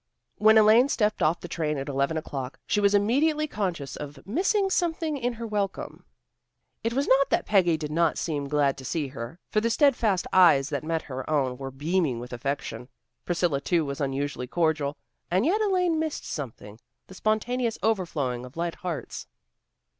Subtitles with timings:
[0.39, 4.71] When Elaine stepped off the train at eleven o'clock she was immediately conscious of missing
[4.71, 6.05] something in her welcome.
[6.83, 10.25] It was not that Peggy did not seem glad to see her, for the steadfast
[10.33, 12.89] eyes that met her own were beaming with affection.
[13.25, 14.97] Priscilla too was unusually cordial.
[15.29, 19.27] And yet Elaine missed something, the spontaneous overflowing of light hearts.